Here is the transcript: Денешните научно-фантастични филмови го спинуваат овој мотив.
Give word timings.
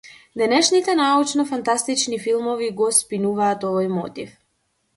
Денешните 0.41 0.95
научно-фантастични 0.99 2.19
филмови 2.25 2.73
го 2.81 2.89
спинуваат 3.03 3.69
овој 3.73 3.95
мотив. 3.99 4.37